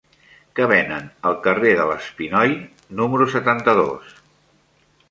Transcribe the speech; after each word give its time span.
Què 0.59 0.63
venen 0.71 1.11
al 1.31 1.37
carrer 1.47 1.75
de 1.81 1.85
l'Espinoi 1.91 2.57
número 3.03 3.31
setanta-dos? 3.37 4.19